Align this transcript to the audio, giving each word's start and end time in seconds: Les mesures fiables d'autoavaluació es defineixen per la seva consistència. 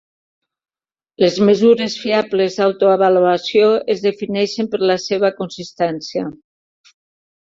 Les 1.23 1.35
mesures 1.49 1.97
fiables 2.03 2.55
d'autoavaluació 2.61 3.69
es 3.95 4.01
defineixen 4.07 4.69
per 4.71 4.81
la 4.93 4.97
seva 5.05 5.31
consistència. 5.43 6.27